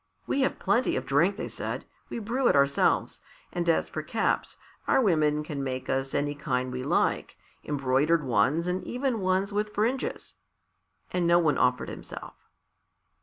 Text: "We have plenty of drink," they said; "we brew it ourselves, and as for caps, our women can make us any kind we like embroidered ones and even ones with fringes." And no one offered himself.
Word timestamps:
"We 0.25 0.41
have 0.41 0.57
plenty 0.57 0.95
of 0.95 1.05
drink," 1.05 1.37
they 1.37 1.47
said; 1.47 1.85
"we 2.09 2.17
brew 2.17 2.47
it 2.47 2.55
ourselves, 2.55 3.21
and 3.53 3.69
as 3.69 3.87
for 3.87 4.01
caps, 4.01 4.57
our 4.87 4.99
women 4.99 5.43
can 5.43 5.63
make 5.63 5.91
us 5.91 6.15
any 6.15 6.33
kind 6.33 6.71
we 6.73 6.81
like 6.83 7.37
embroidered 7.63 8.23
ones 8.23 8.65
and 8.65 8.83
even 8.83 9.19
ones 9.19 9.53
with 9.53 9.75
fringes." 9.75 10.33
And 11.11 11.27
no 11.27 11.37
one 11.37 11.59
offered 11.59 11.89
himself. 11.89 12.33